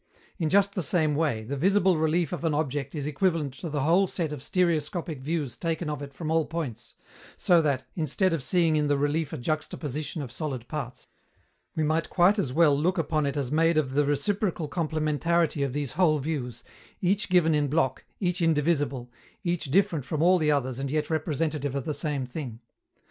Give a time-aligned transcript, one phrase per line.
[0.39, 3.81] In just the same way, the visible relief of an object is equivalent to the
[3.83, 6.95] whole set of stereoscopic views taken of it from all points,
[7.37, 11.05] so that, instead of seeing in the relief a juxtaposition of solid parts,
[11.75, 15.71] we might quite as well look upon it as made of the reciprocal complementarity of
[15.71, 16.63] these whole views,
[16.99, 19.11] each given in block, each indivisible,
[19.43, 22.59] each different from all the others and yet representative of the same thing.